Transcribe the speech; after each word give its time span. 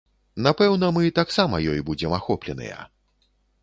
Напэўна, 0.47 0.89
мы 0.95 1.03
таксама 1.19 1.61
ёй 1.75 1.79
будзем 1.93 2.19
ахопленыя. 2.23 2.85